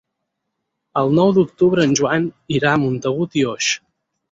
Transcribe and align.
El 1.01 1.13
nou 1.19 1.33
d'octubre 1.35 1.85
en 1.89 1.95
Joan 2.01 2.27
irà 2.57 2.73
a 2.79 2.83
Montagut 2.87 3.41
i 3.45 3.47
Oix. 3.55 3.71